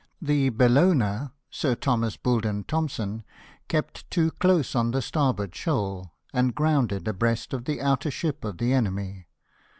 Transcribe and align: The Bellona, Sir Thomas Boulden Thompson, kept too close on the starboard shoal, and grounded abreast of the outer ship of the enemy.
The 0.19 0.49
Bellona, 0.49 1.31
Sir 1.51 1.75
Thomas 1.75 2.17
Boulden 2.17 2.63
Thompson, 2.63 3.23
kept 3.67 4.09
too 4.09 4.31
close 4.31 4.73
on 4.73 4.89
the 4.89 4.99
starboard 4.99 5.53
shoal, 5.53 6.11
and 6.33 6.55
grounded 6.55 7.07
abreast 7.07 7.53
of 7.53 7.65
the 7.65 7.79
outer 7.81 8.09
ship 8.09 8.43
of 8.43 8.57
the 8.57 8.73
enemy. 8.73 9.27